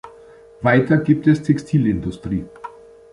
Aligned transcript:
Weiter 0.63 0.97
gibt 0.97 1.27
es 1.27 1.43
Textilindustrie. 1.43 2.45